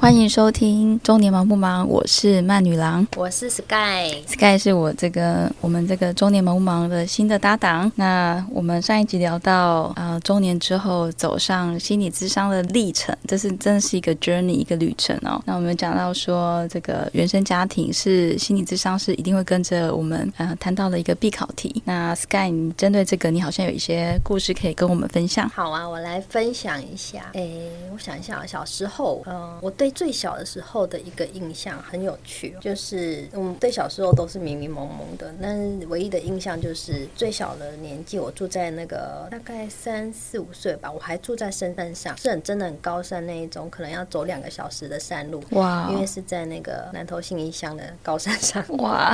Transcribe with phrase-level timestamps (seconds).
[0.00, 4.16] 欢迎收听《中年忙不忙》，我是曼女郎，我是 Sky。
[4.26, 7.92] Sky 是我这个我们这个中年忙不忙的新的搭档。
[7.96, 15.38] 那我们上一集聊到，呃，中年之后走上心理智商的历程，这是真的是一个 journey，一个旅程哦。
[15.44, 21.82] 那我们讲到说，这个原生家庭是心理智商是一定会跟着我们呃谈到的一个必考题。
[21.84, 25.46] 那 Sky，你针对这个，你好像有一些故事可以跟我们分享。
[25.50, 27.30] 好啊，我来分享一下。
[27.34, 27.46] 哎，
[27.92, 49.12] 我想一下，小时候，嗯，我对最小的时候的一个印象很有趣，就是嗯，对小时候都是迷迷蒙蒙的，那唯一的印象就是最小的年纪，我住在那个大概三四五岁吧，我还住在深山上，是很真的很高山那一种，可能要走两个小时的山路，哇，因为是在那个南投信义乡的高山上，哇，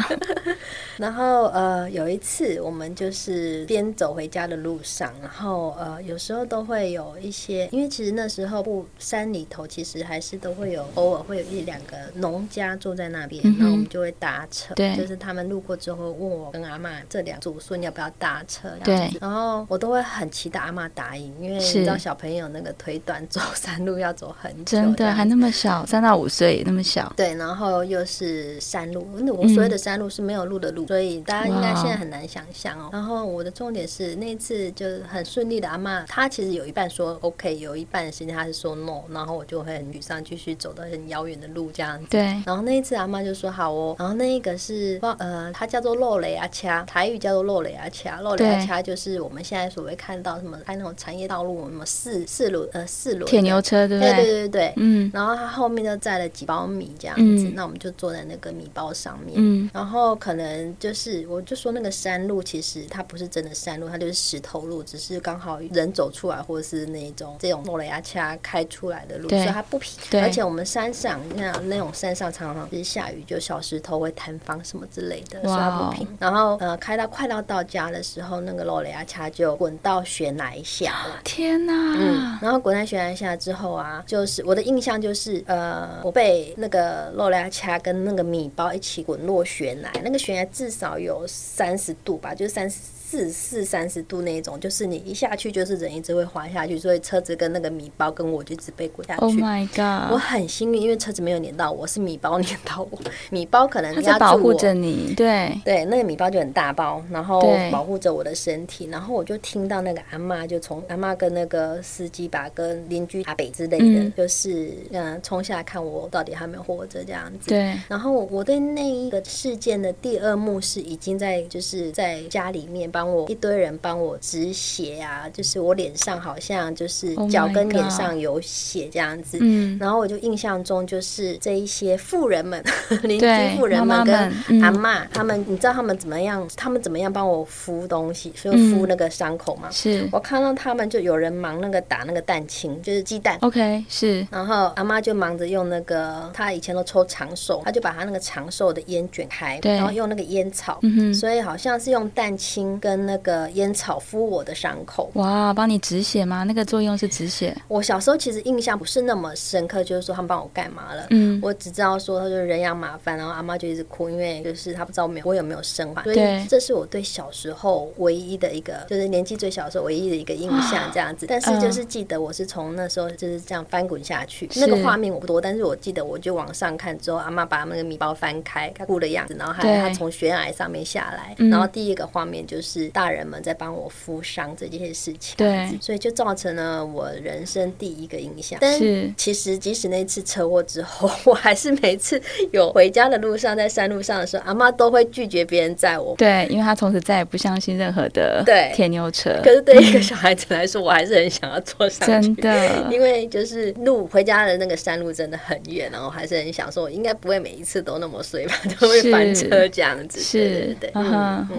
[0.99, 10.66] 然后呃，有一次我们就是边走回家的路上，然后呃，有时候都会有一些，因为其实那时候不山里头其实还是都会。
[10.71, 14.75] 有偶尔会有一两个农家住在那边，然后我们就会搭车。
[14.75, 18.69] 对，就是他们路过之后问我跟阿妈这两组说你要不要搭车？
[18.83, 24.65] 对，然后我都会很期待阿妈答应，因为你知道小朋友那个腿短， 走山路要走很久。
[24.65, 27.13] 真的，还那么小，三到五岁那么小。
[27.17, 32.89] 对，然后又是山路，那我所谓的山路是没有路的路，所以大家应该现在很难想象哦。
[32.93, 40.56] 然后我的重点是那次就是很顺利的，阿妈她其实有一半说 OK，有一半的时间她是说 No，然后我就会很沮丧，继续。
[40.59, 42.23] 走的很遥远的路这样子，对。
[42.47, 54.15] 然后那一次阿妈就说好哦，然后那一个是呃，它叫做洛雷阿恰，台语叫做洛雷阿恰，洛雷阿恰就是我们现在所谓看到什么开那种产业道路，什么四四轮呃四轮铁牛车，对不对？
[54.15, 55.11] 对对对对，嗯。
[55.13, 59.69] 然后它后面就载了几包米这样子，那我们就坐在那个米包上面，嗯。
[59.75, 70.46] 然后可能就是我就说那个山路其实它不是真的山路，它就是石头路，只是刚好人走出来或者是那种这种洛雷阿恰开出来的路，所以它不平，而且。
[70.47, 76.07] 我们山上那那种山上常常就是下雨，就小石头会坍方什么之类的，刷不平。
[76.21, 81.21] 然后呃，开到快到到家的时候，那个罗雷阿恰就滚到悬崖下了。
[81.25, 81.73] 天哪！
[81.75, 92.79] 嗯，然后滚在悬崖下之后啊，就是我的印象就是呃，我被那个罗雷阿恰跟那个米包一起滚落悬崖，那个悬崖至少有三十度吧，就是三十。
[93.09, 99.21] 四四三十度那一种，就是你一下去就是人一直会滑下去，所以车子跟那个米包跟我就一直被滚下去。
[99.21, 100.13] Oh my god！
[100.13, 102.99] 我很幸运，因为车子没有碾到我，是米包碾到我。
[103.31, 107.41] 米包可能它保护着你，对对，那个米包就很大包，然后
[107.71, 108.87] 保护着我的身体。
[108.87, 117.51] 然后我就听到那个阿妈就从阿妈跟那个司机吧，跟邻居阿北之类的，就是嗯冲下来看我到底还没有活着这样子。
[117.51, 117.79] 对。
[117.87, 122.91] 然后我对那一个事件的第二幕是已经在就是在家里面。
[122.97, 132.65] 帮我一堆人帮我止血啊，就是我脸上好像就是脚跟脸上有血这样子，嗯，然后我就印象中就是这一些富人们、
[133.05, 136.49] 邻居富人们跟阿妈他们，你知道他们怎么样？
[136.57, 139.69] 他们怎么样帮我敷东西，所以敷那个伤口嘛。
[139.71, 143.37] 是我看到他们就有人忙那个打那个蛋清，就是鸡蛋。
[143.43, 144.27] OK，是。
[144.31, 150.81] 然后阿妈就忙着用那个，她以前都抽长寿，她就把她那个长寿的烟卷开，然后用那个烟草，
[151.13, 152.81] 所以好像是用蛋清。
[152.87, 156.45] 跟那个烟草敷我的伤口，哇，帮你止血吗？
[156.45, 157.53] 那个作用是止血。
[157.67, 161.05] 我小时候其实印象不是那么深刻，就是说他们帮我干嘛了。
[161.11, 166.05] 嗯，我只知道说他就是人仰马翻，然后阿妈就一直哭，因为就是他不知道没有我有没有生还。
[166.05, 171.27] 所以这是我对小时候唯一的一个，就是年纪最小的时候唯一的一个印象这样子。
[171.29, 182.76] 但是就是记得我是从那时候就是这样翻滚下去，那个画面我不多，但是我记得我就往上看之后，阿妈把那个米包翻开，哭的样子，然后还他从悬崖上面下来，然后第一个画面就是。
[182.77, 188.59] 是大人们在帮我敷伤这件事情，对，所以就造成了我人生第一个印象。
[188.61, 192.21] 但是其实即使那次车祸之后， 我还是每次
[192.53, 196.15] 有回家的路上，在山路上的时候，阿妈都会拒绝别人载我。
[196.17, 199.31] 对，因为她从此再也不相信任何的对铁牛车。
[199.43, 202.35] 可是对一个小孩子来说，我还是很想要坐上去。
[202.35, 210.21] 真的， 因为就是路回家的那个山路真的很远，然后还是很想说，我应该不会每一次都那么碎吧，都会翻车这样子。
[210.21, 210.91] 是，对，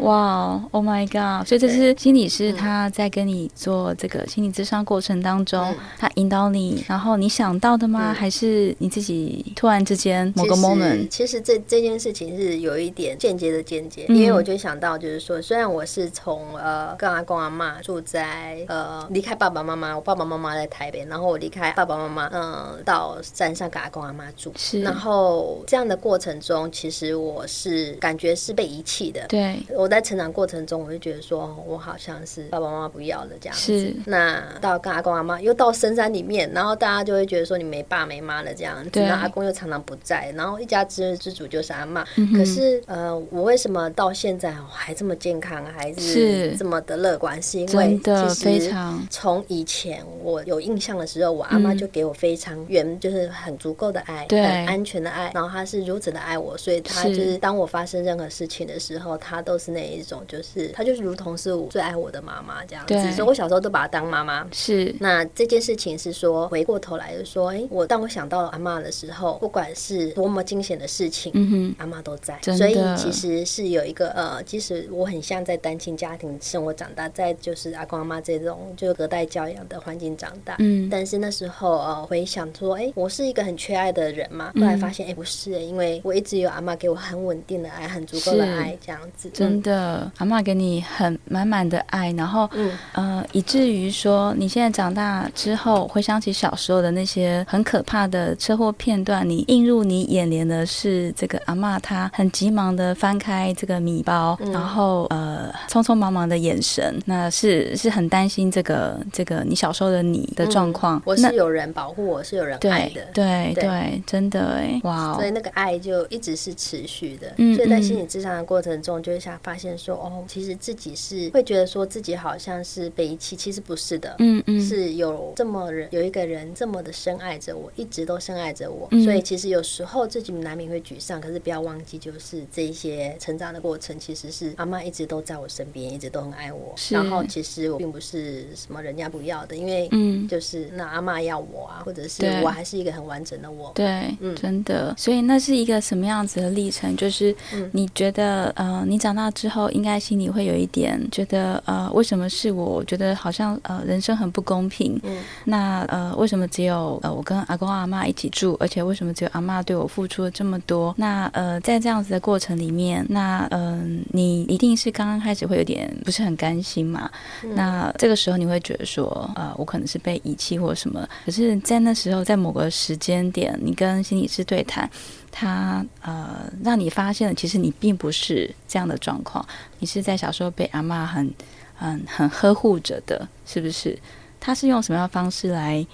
[0.02, 1.07] 哇，Oh my。
[1.46, 8.14] 所以这是心理师他在跟你做这个心理咨商过程当中，他引导你，然后你想到的吗？
[8.14, 11.08] 还是你自己突然之间某个 moment？
[11.10, 29.26] 其实这这件事情是有一点间接的间接，因为我就想到就是说，虽然我是从呃跟阿公阿妈住在呃离开爸爸妈妈，我爸爸妈妈在台北，然后我离开爸爸妈妈，嗯，到山上跟阿公阿妈住，是，然后这样的过程中，其实我是感觉是被遗弃的。
[29.28, 31.08] 对，我在成长过程中，我就。
[31.08, 33.96] 觉得说我好像是爸爸妈妈不要的这样是子。
[34.06, 42.06] 那到跟阿公阿妈又到深山里面，然后大家就会觉得说你没爸没妈了这样子，对那阿公又常常不在，然后一家之之主就是阿妈。
[42.18, 47.42] 嗯可是呃，我为什么到现在我还这么健康，还是是这么的乐观？
[47.42, 64.48] 是因为其实非常从以前我有印象的时候，我阿妈嗯就给我非常原，就是很足够的爱，很安全的爱，然后她是如此的爱我，所以她就是当我发生任何事情的时候，她都是那一种，就是她就是如同是我最爱我的妈妈这样子，所以我小时候都把她当妈妈。
[64.54, 64.96] 是。
[65.02, 92.72] 那这件事情是说，回过头来就说，哎，我当我想到阿妈的时候，不管是多么惊险的事情，嗯哼阿妈都在，所以其实是有一个呃，即使我很像在单亲家庭生活长大，在就是阿公阿妈这种就隔代教养的环境长大，嗯但是那时候呃回想说，哎，我是一个很缺爱的人嘛，嗯后来发现哎不是，因为我一直有阿妈给我很稳定的爱，很足够的爱，这样子，真的，阿妈给你很满满的爱，然后嗯。
[92.94, 104.52] 呃，以至于说你现在长大之后，回想起小时候的那些很可怕的车祸片段，你映入你眼帘的是这个阿妈她很急忙的翻开这个米包，嗯。
[104.52, 105.27] 然后呃
[105.70, 110.98] 匆匆忙忙的眼神，那是是很担心这个这个你小时候的你的状况。
[111.00, 117.34] 嗯我是有人保护我，是有人爱的，对对对，真的哎，哇哦，所以那个爱就一直是持续的。
[117.38, 124.16] 嗯所以在嗯心理智商的过程中，就会想发现说，哦，其实自己是会觉得说自己好像是被遗弃，其实不是的。
[124.20, 136.74] 嗯嗯是有这么人有一个人这么的深爱着我，一直都深爱着我，嗯所以其实有时候自己难免会沮丧，可是不要忘记，就是这一些成长的过程，其实是阿妈一直都在我身边，一直都很爱我。
[136.90, 140.26] 然后其实我并不是什么人家不要的，因为嗯。
[140.28, 143.72] 就是那阿妈要我啊，或者是对我还是一个很完整的我。
[143.74, 146.96] 对，嗯真的，所以那是一个什么样子的历程？
[146.96, 152.66] 就是嗯你觉得，呃，你长大之后，应该心里会有一点觉得，呃，为什么是我？
[152.78, 155.00] 我觉得好像呃，人生很不公平。
[155.04, 160.94] 嗯那呃，为什么只有呃我跟阿公阿妈一起住，而且为什么只有阿妈对我付出了这么多？
[160.98, 167.10] 那呃，在这样子的过程里面，那嗯、你一定是刚刚开始会有点不是很甘心嘛？
[167.44, 171.08] 嗯那这个时候你会觉得说，呃，我可能是被遗弃或什么。
[171.26, 174.88] 可是，在那时候，在某个时间点，你跟心理师对谈，
[175.32, 179.44] 他呃，让你发现了，其实你并不是这样的状况，
[179.80, 181.34] 你是在小时候被阿妈很、
[181.76, 183.98] 很、很呵护着的，是不是？
[184.40, 185.86] 他是用什么样的方式来？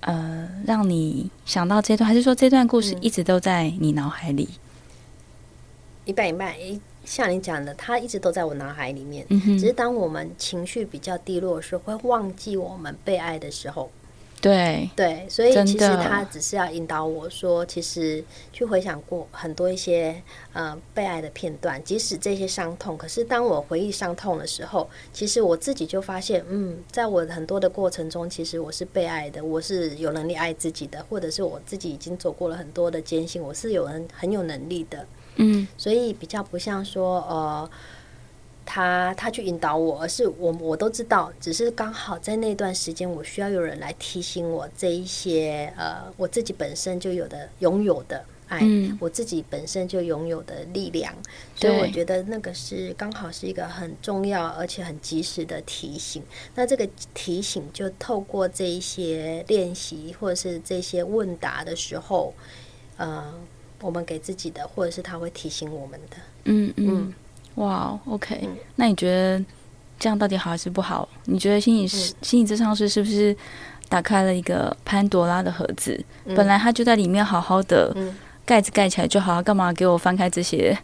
[0.00, 4.48] 呃，让你想到这段，还是说这段故事嗯一直都在你脑海里？
[6.04, 9.26] 一半一半，诶像你讲的，它一直都在我脑海里面。
[9.28, 13.90] 只是当我们情绪比较低落的时候，会忘记我们被爱的时候。
[14.42, 18.24] 对，对，所以其实他只是要引导我说，其实
[18.54, 20.16] 去回想过很多一些
[20.54, 35.06] 呃被爱的片段，即使这些伤痛，可是当我回忆伤痛的时候，其实我自己就发现，嗯，在我很多的过程中，其实我是被爱的，我是有能力爱自己的，或者是我自己已经走过了很多的艰辛，我是有很很有能力的。
[35.36, 37.70] 嗯所以比较不像说呃，
[38.66, 51.12] 他他去引导我，而是我我都知道，只是刚好在那段时间，我需要有人来提醒我这一些呃我自己本身就有的拥有的爱，嗯我自己本身就拥有的力量，
[51.56, 56.22] 所以我觉得那个是刚好是一个很重要而且很及时的提醒。
[56.54, 62.34] 那这个提醒就透过这一些练习或者是这些问答的时候，
[62.98, 63.34] 呃。
[63.80, 66.16] 我们给自己的，或者是他会提醒我们的。
[66.44, 67.14] 嗯嗯嗯，
[67.56, 69.44] 哇，OK，、嗯那你觉得
[69.98, 71.08] 这样到底好还是不好？
[71.24, 73.36] 你觉得心理师、心理咨商师是不是
[73.88, 75.98] 打开了一个潘多拉的盒子？
[76.24, 78.14] 嗯本来他就在里面好好的，嗯
[78.46, 80.76] 盖子盖起来就好，干嘛给我翻开这些？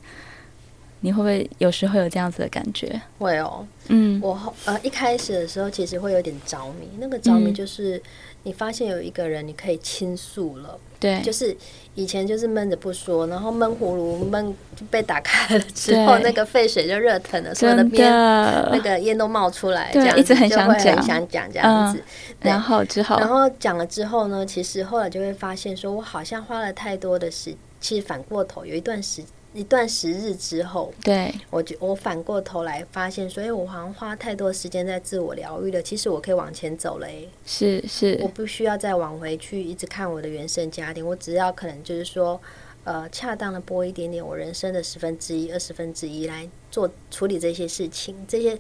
[1.00, 3.00] 你会不会有时候有这样子的感觉？
[3.19, 7.55] 会哦，嗯，我后呃一开始的时候其实会有点着迷，那个着迷嗯。
[7.55, 8.03] 就是
[8.43, 11.57] 你发现有一个人你可以倾诉了，对，就是
[11.95, 20.97] 以前就是闷着不说，然后闷葫芦闷就被打开了之后，那个沸水就热腾了，所有的真边那个烟都冒出来，这样子一直很想讲。
[20.97, 22.03] 很想讲这样子。
[22.41, 22.50] 对。
[22.50, 29.23] 然后之后，然后讲了之后呢，其实后来就会发现，说我好像花了太多的时，其实反过头有一段时
[29.57, 35.81] 一段时日之后，对，我就我反过头来发现，所以我好像花太多时间在自我疗愈了。
[35.81, 42.41] 其实我可以往前走了诶，是是我，不需要再往回去一直看我的原生家庭，我只要可能就是说，
[42.85, 48.59] 呃，恰当的拨一点点我人生的十分之一、二十分之一来做处理这些事情，这些。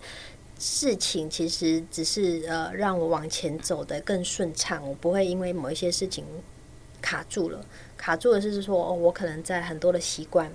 [0.58, 6.24] 事情其实只是呃让我往前走的更顺畅，我不会因为某一些事情
[7.02, 7.62] 卡住了。
[7.98, 10.50] 卡住的是说，哦，我可能在很多的习惯，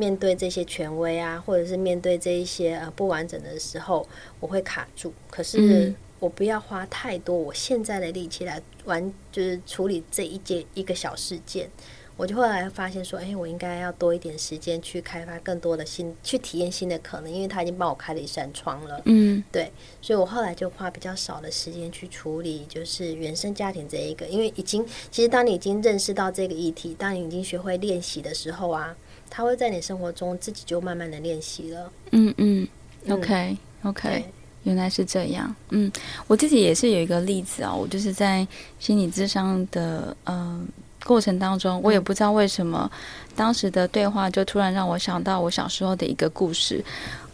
[0.00, 4.06] 面对这些权威啊，或者是面对这一些呃不完整的时候，
[4.40, 5.12] 我会卡住。
[5.30, 11.68] 可是我不要花太多我现在的力气来完，就是处理这一件一个小事件。
[12.16, 19.00] 我就后来发现说，哎，我应该要多一点时间去开发更多的新，去体验新的可能，因为他已经帮我开了一扇窗了。
[19.06, 28.94] 嗯，对，所以我后来就花比较少的时间去处理，就是原生家庭这一个，因为已经，其实当你已经认识到这个议题，当你已经学会练习的时候啊，
[29.30, 31.90] 他会在你生活中自己就慢慢的练习了。
[32.10, 32.68] 嗯嗯
[33.08, 34.24] ，OK OK，
[34.64, 35.54] 原来是这样。
[35.70, 35.90] 嗯，
[36.26, 38.46] 我自己也是有一个例子啊，我就是在
[38.78, 40.66] 心理智商的嗯。
[41.06, 42.88] 过程当中，我也不知道为什么，
[43.34, 46.84] 当时的对话就突然让我想到我小时候的一个故事。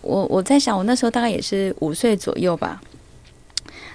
[0.03, 2.81] 我我在想，我那时候大概也是五岁左右吧。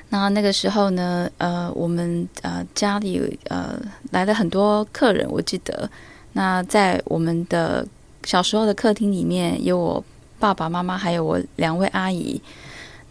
[0.09, 3.81] 那那个时候呢，呃，我们呃家里呃
[4.11, 5.89] 来了很多客人，我记得。
[6.33, 7.85] 那在我们的
[8.23, 10.03] 小时候的客厅里面，有我
[10.39, 12.41] 爸爸妈妈，还有我两位阿姨。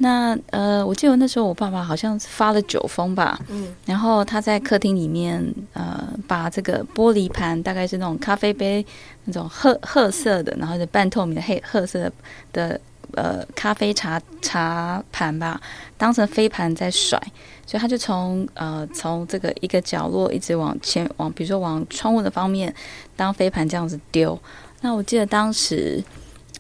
[0.03, 8.85] 那呃，我记得那时候我爸爸好像发了酒疯吧，嗯，然后他在客厅里面呃，把这个玻璃盘，大概是那种咖啡杯
[9.25, 12.11] 那种褐褐色的，然后是半透明的黑褐色
[12.51, 12.81] 的
[13.15, 15.61] 呃咖啡茶茶盘吧，
[15.97, 17.21] 当成飞盘在甩，
[17.67, 22.75] 所以他就从呃从这个一个角落一直往前往，比如说往窗户的方面
[23.17, 24.39] 当飞盘这样子丢。
[24.81, 26.03] 那我记得当时。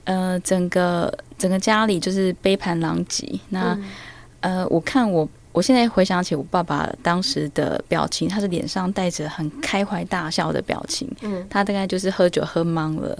[0.04, 3.38] 呃，整个整个家里就是杯盘狼藉。
[3.50, 3.78] 那
[4.40, 11.08] 呃，我看我我现在回想起我爸爸当时的表情，他是脸上带着很开怀大笑的表情。
[11.20, 13.16] 嗯，他大概就是喝酒喝懵了，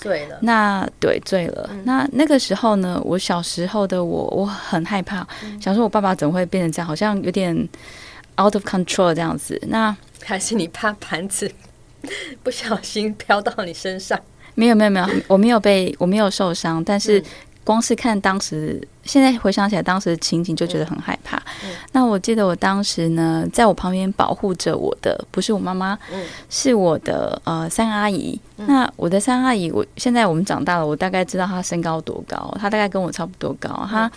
[0.00, 0.38] 醉了。
[0.42, 1.68] 那对醉了。
[1.84, 5.26] 那那个时候呢，我小时候的我，我很害怕，
[5.60, 7.54] 想说我爸爸怎么会变成这样，好像有点
[8.40, 9.60] out of control 这样子。
[9.68, 11.50] 那还是你怕盘子
[12.42, 14.18] 不小心飘到你身上？
[14.54, 17.22] 没有没有没有，我没有被我没有受伤，但是
[17.70, 21.40] 光是看当时，现在回想起来当时的情景就觉得很害怕。
[21.92, 25.96] 那我记得我当时呢，在我旁边保护着我的不是我妈妈，
[26.48, 28.36] 是我的呃三阿姨。
[28.56, 33.86] 那我的三阿姨，我现在我们长大了，我大概知道她身高多高，她大概跟我差不多高。
[33.88, 34.10] 她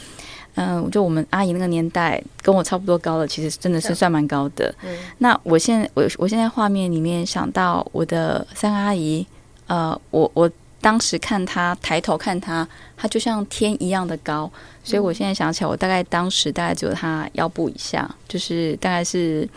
[0.55, 4.73] 嗯，就我们阿姨那个年代跟我差不多高了，其实真的是算蛮高的。
[5.19, 9.23] 那我现在我我现在画面里面想到我的三阿姨。
[9.67, 10.51] 呃，我我
[10.83, 14.51] 当时看他抬头看他，他就像天一样的高，
[14.83, 19.47] 所以我现在想起来，我大概当时大概只有他腰部以下，就是大概是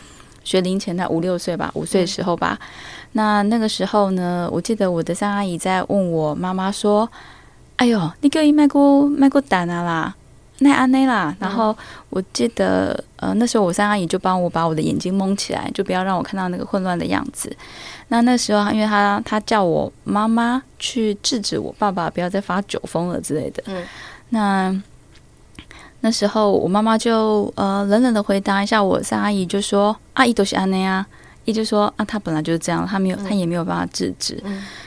[0.45, 2.56] 学龄前的五六岁吧，五岁的时候吧。
[3.12, 7.11] 那那个时候呢，我记得我的三阿姨在问我妈妈说
[7.75, 10.14] ：“哎呦，你给我卖过卖过蛋啊啦？”
[10.60, 11.76] 那安内啦，然后
[12.08, 17.54] 我记得，呃，那时候我三阿姨就帮我把我的眼睛蒙起来，就不要让我看到那个混乱的样子。
[18.08, 23.62] 那那时候，因为她她叫我妈妈去制止我爸爸不要再发酒疯了之类的。
[23.66, 23.84] 嗯，
[24.30, 24.82] 那
[26.00, 31.06] 那时候我妈妈就呃冷冷的回答一下我三阿姨，就说：“阿姨都是安内啊。”
[31.44, 34.42] 姨就说：“啊，他本来就是这样，他没有，他也没有办法制止。”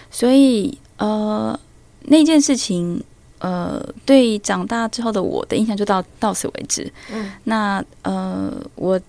[0.09, 1.57] 所以呃
[2.05, 3.03] 那件事情。
[3.39, 6.91] 呃，对长大之后的我的印象就到到此为止。
[7.11, 8.99] 嗯，那呃，我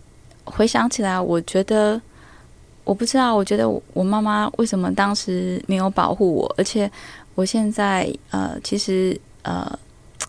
[0.45, 2.01] 回想起来，我觉得
[2.85, 6.91] 我不知道，我觉得我妈妈为什么当时没有保护我，而且
[7.35, 9.79] 我现在呃，其实呃，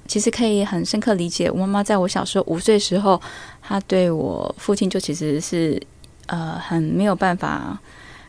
[0.07, 3.21] 其实可以很深刻理解我妈妈在我小时候五岁时候，
[3.61, 5.81] 她对我父亲就其实是
[6.25, 7.79] 呃很没有办法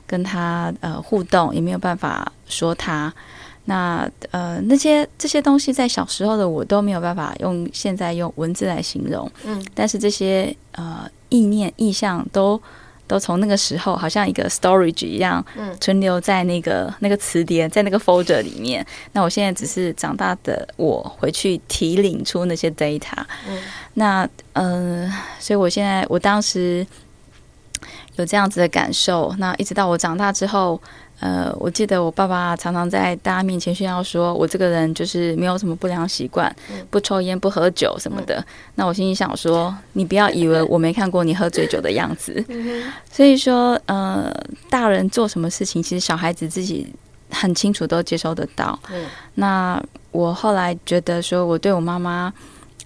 [0.07, 3.13] 跟他呃互动，也没有办法说他。
[3.65, 12.61] 那呃，那些这些东西在小时候的我都没有办法用现在用文字来形容，嗯，但是这些呃意念意象都
[13.07, 18.85] 都从那个时候好像一个 storage 一样，嗯，存留在那个那个词典在那个 folder 里面。
[19.13, 23.59] 那我现在只是长大的我回去提领出那些 data，嗯，
[23.95, 26.85] 那嗯，所以我现在我当时
[28.17, 30.83] 有这样子的感受，那一直到我长大之后。
[31.23, 36.53] 呃，我记得我爸爸常常在大家面前炫耀说，我这个人就是没有什么不良习惯，
[36.91, 38.45] 不抽烟、不喝酒什么的。
[38.75, 42.45] 那我心里想说，你不要以为我没看过你喝醉酒的样子。
[43.09, 44.35] 所以说，呃，
[44.69, 46.93] 大人做什么事情，其实小孩子自己
[47.31, 48.77] 很清楚，都接收得到。
[49.37, 52.35] 那我后来觉得说，我对我妈妈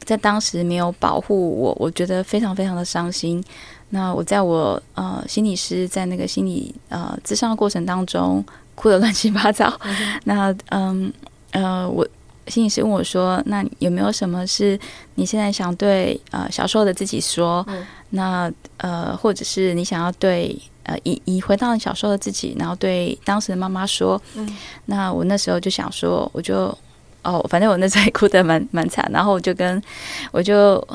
[0.05, 3.43] 在当时没有保护我，我觉得非常非常的伤心。
[3.91, 9.73] 那我在我呃心理师在那个心理呃咨商的过程当中哭的乱七八糟。
[10.25, 11.13] 那嗯
[11.53, 12.07] 呃我
[12.49, 14.79] 心理师问我说：“那有没有什么是
[15.17, 17.65] 你现在想对呃小时候的自己说？
[17.69, 24.21] 嗯那呃，或者是你想要对呃以以回到你小时候的自己，然后对当时的妈妈说？
[24.37, 24.49] 嗯
[24.85, 26.77] 那我那时候就想说，我就
[27.25, 29.83] 哦，反正我那时候也哭得蛮蛮惨，然后我就跟
[30.31, 30.87] 我就。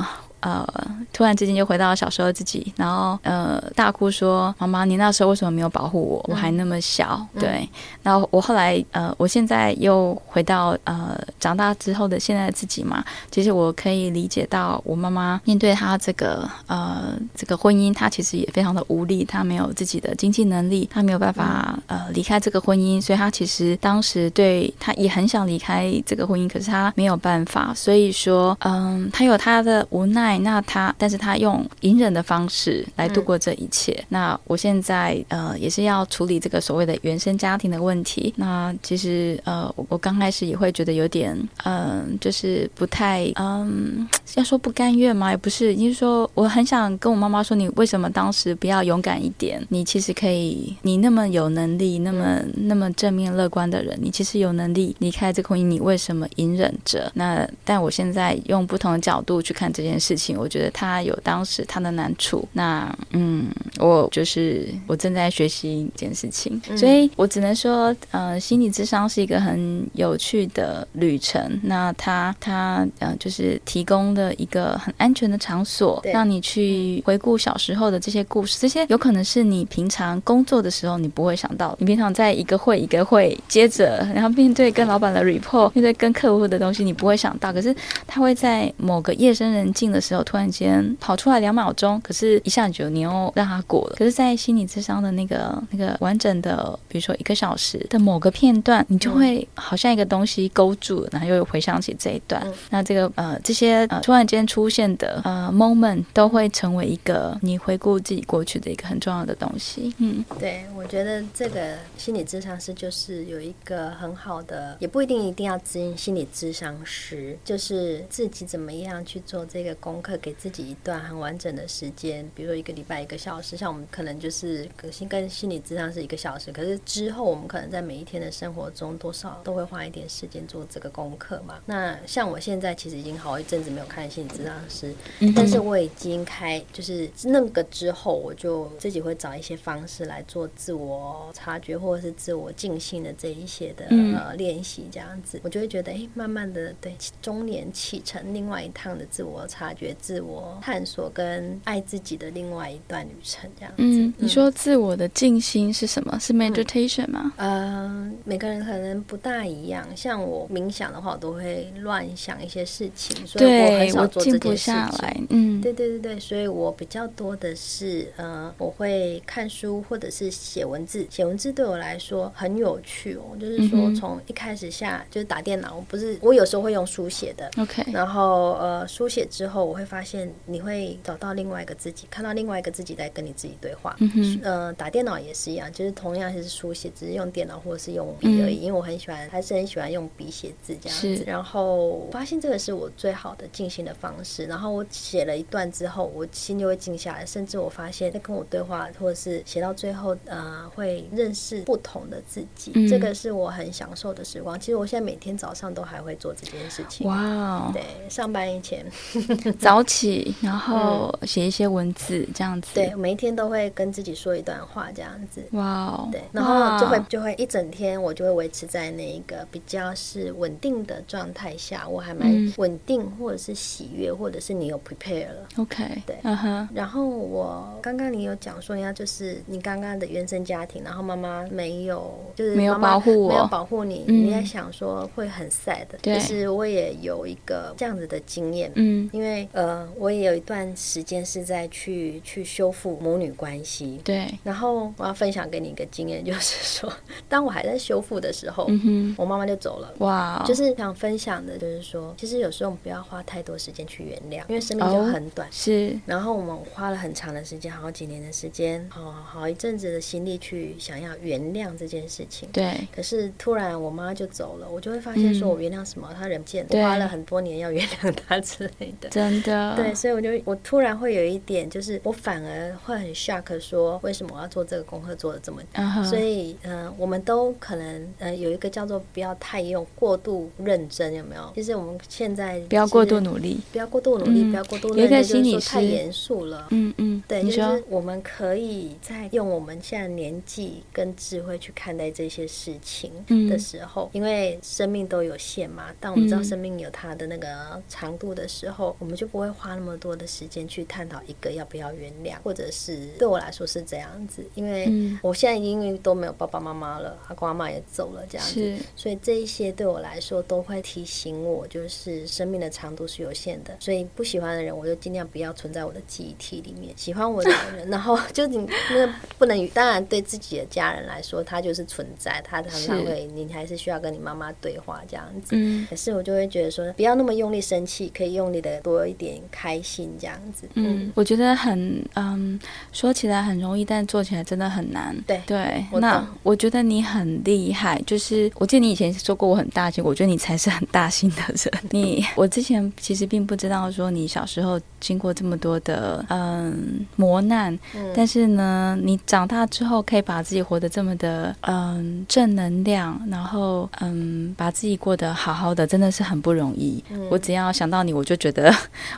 [0.42, 0.68] 呃，
[1.14, 6.26] 突然之间就回到小时候自己，然后呃大哭说：“妈妈，你那时候为什么没有保护我？
[6.32, 7.26] 我还那么小。
[7.36, 7.70] 嗯对，
[8.04, 34.04] 然后我后来呃，我现在又回到呃长大之后的现在的自己嘛，其实我可以理解到我妈妈面对她这个呃这个婚姻，她其实也非常的无力，她没有自己的经济能力，她没有办法呃离开这个婚姻，所以她其实当时对她也很想离开这个婚姻，可是她没有办法，所以说嗯，她有她的无奈，那他但是他用隐忍的方式来度过这一切。
[34.10, 38.34] 那我现在呃也是要处理这个所谓的原生家庭的问题。
[38.38, 45.32] 那其实呃我我刚开始也会觉得有点嗯、就是不太嗯要说不甘愿吗？
[45.32, 49.66] 也不是，就是说我很想跟我妈妈说，你为什么当时不要勇敢一点？
[49.70, 57.12] 你其实可以，你那么有能力，那么那么正面乐观的人，你其实有能力离开这个婚姻，你为什么隐忍着？
[57.16, 62.48] 那但我现在用不同的角度去看这件事情，我觉得他有当时他的难处。
[62.54, 63.48] 那嗯，
[63.80, 71.60] 我就是我正在学习一件事情，所以我只能说，呃，心理智商是一个很有趣的旅程。
[71.64, 78.58] 那他他呃，就是提供的一个很安全的场所，让你去回顾小时候的这些故事。
[78.60, 87.54] 这些有可能是你平常工作的时候你不会想到，你平常在一个会一个会接着，然后面对跟老板的 report，面对跟客户的东西，你不会想到。
[87.54, 87.74] 可是
[88.06, 93.96] 他会在某个夜深人静的时候，突然间跑出来两秒钟，可是一下就你又让它过了。
[93.98, 102.42] 可是，在心理智商的那个那个完整的，比如说一个小时的某个片段，你就会好像一个东西勾住，然后又回想起这一段。
[102.46, 109.94] 嗯那这个呃这些呃突然间出现的呃 moment 都会成为一个你回顾自己过去的一个很重要的东西。
[109.98, 131.60] 嗯，对，我觉得这个心理智商师就是有一个很好的，也不一定一定要咨心理智商师，就是自己怎么样去做这个功课，给自己一段很完整的时间，比如说一个礼拜一个小时，像我们可能就是跟心跟心理咨商是一个小时，可是之后我们可能在每一天的生活中多少都会花一点时间做这个功课嘛。
[131.68, 134.94] 那像我现在其实已经好一阵子没有看心理咨商师，
[135.36, 153.78] 但是我已经开，就是那个之后，我就自己会找一些方式来做自我察觉或者是自我静心的这一些的、嗯呃练习，这样子，我就会觉得，哎，慢慢的对中年启程另外一趟的自我察觉、自我探索跟爱自己的另外一段旅程，这样子。
[153.78, 156.18] 嗯，你说自我的静心是什么？
[156.20, 157.34] 是 meditation 吗？
[157.38, 159.86] 嗯，每个人可能不大一样。
[159.96, 164.74] 像我冥想的话，我都会乱想一些事情，所以我很少做这静不件事情。
[164.74, 165.18] 下来。
[165.30, 171.06] 嗯，对对对对，所以我比较多的是，呃，我会看书或者是写文字。
[171.10, 177.50] 写文字对我来说很有趣哦，就是说从一开始下就是打电脑，我不是我有时候会用书写的。
[177.58, 183.96] OK，然后呃，书写之后，我会发现你会找到另外一个自己，看到另外一个自己在跟你自己对话。
[184.00, 188.58] 嗯哼，呃，打电脑也是一样，就是同样是书写，只是用电脑或者是用笔而已。
[188.58, 191.24] 嗯因为我很喜欢，还是很喜欢用笔写字这样子是。
[191.24, 194.46] 然后我发现这个是我最好的静心的方式。
[194.46, 202.72] 然后我写了一段之后，我心就会静下来，甚至我发现在跟我对话，或者是写到最后，呃，会认识不同的自己。
[202.76, 204.60] 嗯这个是我很享受的时光。
[204.60, 207.08] 其实我现在每天早上都还会做这件事情。
[207.08, 208.86] 哇哦，对，上班以前，
[209.62, 212.72] 早起，然后写一些文字，这样子。
[212.74, 215.44] 嗯对，每一天都会跟自己说一段话，这样子。
[215.52, 222.54] 哇哦，对，然后就会就会一整天，我就会维持在那一个比较是稳定的状态下，我还蛮嗯。
[222.58, 225.48] 稳定，或者是喜悦，或者是你有 prepare 了。
[225.58, 234.26] OK，对嗯哼，然后我刚刚你有讲说，人家就是你刚刚的原生家庭，然后妈妈没有，就是没有保护我没有保护你，嗯。
[234.28, 235.86] 你在想说会很 sad。
[236.02, 236.16] 对。
[236.16, 246.92] 就是我也有一个这样子的经验，嗯，因为呃，我也有一段时间是在去去修复母女关系，对，然后我要分享给你一个经验，就是说，
[247.28, 249.94] 当我还在修复的时候，嗯，我妈妈就走了。
[250.00, 255.48] 哇哦，就是想分享的，就是说，其实有时候我们不要花太多时间去原谅，因为生命就哦很短。
[255.52, 262.48] 是，然后我们花了很长的时间，好几年的时间，好好一阵子的心力去想要原谅这件事情。
[262.54, 266.10] 对，可是突然我妈就走了，我就会发现说，嗯我原谅什么？
[266.18, 269.10] 她人不见，我花了很多年要原谅她之类的。
[269.10, 275.62] 真真的，对，所以我就我突然会有一点，就是我反而会很 shock，说为什么我要做这个功课做的这么，
[276.04, 281.52] 所以嗯，我们都可能呃有一个叫做不要太用过度认真，有没有？
[281.56, 293.12] 其实我们现在不要过度努力，不要过度努力，不要过度有一个心理太严肃了，嗯嗯，对，就是我们可以在用我们现在年纪跟智慧去看待这些事情
[293.50, 304.92] 的时候，因为生命都有限嘛，当我们知道生命有它的那个长度的时候，我们就不会花那么多的时间去探讨一个要不要原谅，或者是对我来说是这样子，因为
[305.22, 318.58] 我现在因为都没有爸爸妈妈了，阿公阿妈也走了，这样子，所以这一些对我来说都会提醒我，就是生命的长度是有限的，所以不喜欢的人，我就尽量不要存在我的记忆体里面；喜欢我的人， 然后就你
[318.90, 325.50] 那不能与，当然对自己的家人来说，他就是存在，他常常会，你还是需要跟你妈妈对话这样子。
[325.52, 329.21] 嗯，可是我就会觉得说，不要那么用力生气，可以用力的多一点
[329.52, 330.68] 开心这样子。
[330.76, 332.60] 嗯，我觉得很嗯，
[332.92, 335.16] 说起来很容易，但做起来真的很难。
[335.28, 341.84] 对对，那我觉得你很厉害，就是我记得你以前说过我很大心，我觉得你才是很大心的人。
[341.92, 347.78] 你 我之前其实并不知道说你小时候经过这么多的嗯磨难，
[348.16, 357.04] 但是呢，你长大之后可以把自己活得这么的嗯正能量，然后嗯把自己过得好好的，真的是很不容易。
[357.30, 358.74] 我只要想到你，我就觉得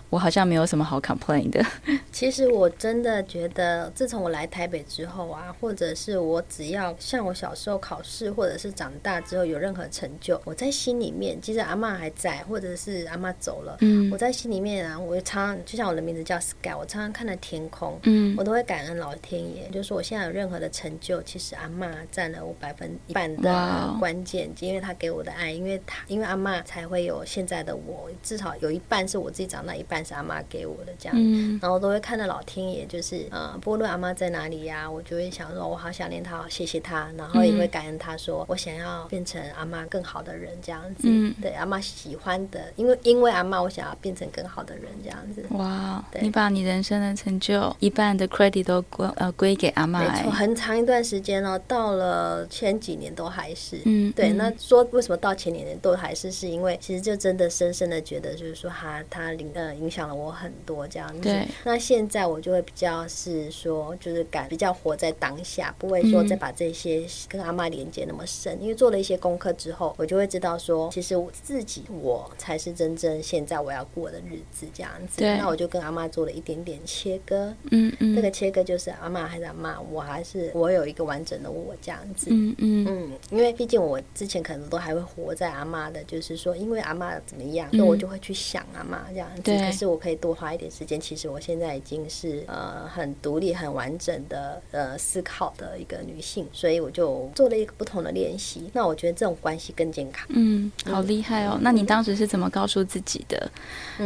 [0.10, 1.66] 我好像没有什么好 complain 的。
[2.12, 82.84] 其实我真的觉得，自从我来台北之后啊，或者是我只要像我小时候考试，或者是长大之后有任何成就，我在心里面，即使阿妈还在，或者是阿妈走了，嗯，我在心里面啊，我常常就像我的名字叫 Sky，我常常看着天空，嗯，我都会感恩老天爷，就是我现在有任何的成就，其实阿妈占了我百分一半的关键，因为他给我的爱，因为他因为阿妈才会有现在的我，至少有一半是我自己长大，一半是阿妈给我的这样，嗯，然后都会看到老天爷，就是呃，不论阿妈在哪里呀，我就会想说，我好想念他，谢谢她，然后也会感恩她说，我想要变成阿妈更好的人这样子，嗯，对阿妈喜欢的，因为因为阿妈，我想要变成更好的人这样子，哇，你把你人生的成就一半的 credit 都归呃归给阿妈，没错，很长一段时间哦，到了前几年都还是，嗯，对，那说为什么到前几年都还是，是因为其实就真的深深的觉得，就是说他他领呃影响了我很多这样子，对，那现在我就会比较是说，就是感比较活在当下，不会说再把这些跟阿妈连接那么深，因为做了一些功课之后，我就会知道说，其实我自己我才是真正现在我要过的日子这样子，对，那我就跟阿妈做了一点点切割，嗯嗯，这个切割就是阿妈还是阿妈，我还是我有一个完整的我这样子，嗯嗯。
[82.86, 98.70] 嗯，因为毕竟我之前可能都还会活在阿妈的，就是说因为阿妈怎么样，那我就会去想阿妈这样子，可是我可以多花一点时间，其实我现在已经是呃很独立、很完整的呃思考的一个女性，所以我就做了一个不同的练习。
[98.74, 100.26] 那我觉得这种关系更健康。
[100.30, 101.58] 嗯，好厉害哦！
[101.62, 103.52] 那你当时是怎么告诉自己的？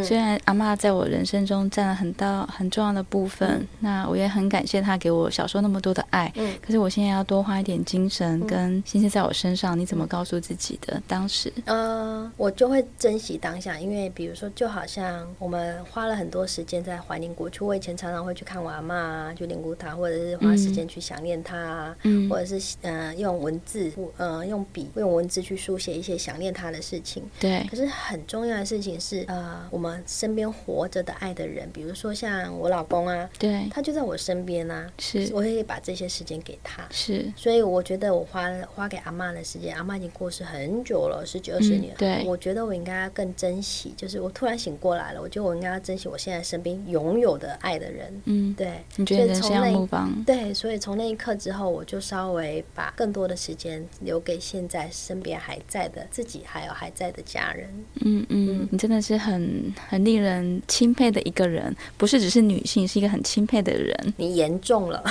[0.03, 6.31] 虽然阿妈在我人生中占了很大很重要的部分，那我也很感谢她给我小时候那么多的爱。
[6.35, 9.77] 嗯，可是我现在要多花一点精神跟心思在我身上。
[9.77, 10.99] 你怎么告诉自己的？
[11.07, 17.63] 当时，呃，我就会珍惜当下，因为比如说，就好像我们花了很多时间在怀念过去。
[17.63, 27.23] 我以前常常会去看我阿妈，就念过她，或者是花时间去想念她，嗯，或者是嗯用文字，呃用笔用文字去书写一些想念她的事情。
[27.39, 27.65] 对。
[27.69, 37.31] 可是很重要的事情是，呃，我们身边活着的爱的人，比如说像我老公啊，对，他就在我身边啊，是，我可以把这些时间给他，是。
[37.35, 41.93] 所以我觉得我花花给阿妈的时间，阿妈已经过世很久了，十几二十年。
[41.97, 42.23] 对。
[42.25, 48.21] 我觉得我应该更珍惜，就是我突然醒过来了，我觉得我应该要珍惜我现在身边拥有的爱的人。
[48.23, 48.81] 嗯，对。
[48.95, 50.09] 你觉得人生要目光？
[50.25, 57.67] 对，所以从那一刻之后，我就稍微把更多的时间留给现在身边还在的自己，还有还在的家人。
[58.05, 64.13] 嗯嗯，你真的是很很令人钦佩的一个人，不是只是女性，是一个很钦佩的人。
[64.15, 65.03] 你严重了，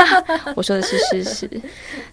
[0.56, 1.60] 我说的是事实。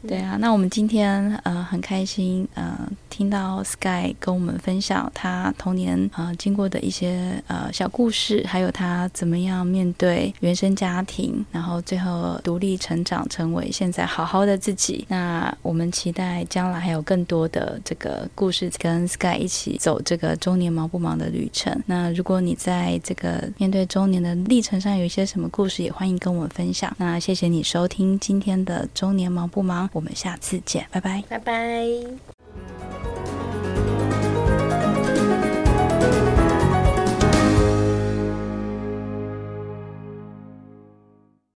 [0.05, 2.77] 对啊，那我们今天呃很开心呃
[3.09, 15.05] 听到 Sky 跟我们分享他童年呃经过的一些呃小故事，还有他怎么样面对原生家庭，然后最后独立成长，成为现在好好的自己。
[15.07, 21.81] 那我们期待将来还有更多的这个故事跟 Sky 一起走这个中年忙不忙的旅程。
[21.85, 26.93] 那如果你在这个面对中年的历程上有一些什么故事，也欢迎跟我们分享。
[26.97, 33.14] 那谢谢你收听今天的中年忙不忙，我们下次见，拜拜，拜拜。